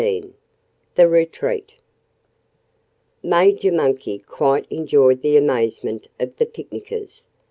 [0.03, 0.31] XV
[0.95, 1.73] The Retreat
[3.21, 7.27] Major Monkey quite enjoyed the amazement of the picnickers.